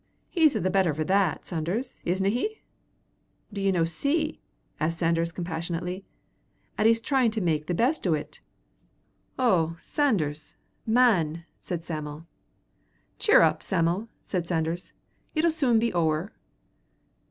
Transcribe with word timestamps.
"He's 0.31 0.55
a' 0.55 0.59
the 0.59 0.71
better 0.71 0.95
for 0.95 1.03
that, 1.03 1.45
Sanders, 1.45 2.01
isna 2.07 2.29
he?" 2.29 2.63
"Do 3.53 3.61
ye 3.61 3.71
no 3.71 3.85
see," 3.85 4.41
asked 4.79 4.97
Sanders, 4.97 5.31
compassionately, 5.31 6.05
"'at 6.75 6.87
he's 6.87 6.99
tryin' 6.99 7.29
to 7.29 7.39
mak 7.39 7.67
the 7.67 7.75
best 7.75 8.07
o't?" 8.07 8.39
"Oh, 9.37 9.77
Sanders, 9.83 10.55
man!" 10.87 11.45
said 11.59 11.83
Sam'l. 11.83 12.25
"Cheer 13.19 13.43
up, 13.43 13.61
Sam'l," 13.61 14.09
said 14.23 14.47
Sanders; 14.47 14.91
"it'll 15.35 15.51
sune 15.51 15.77
be 15.77 15.93
ower." 15.93 16.31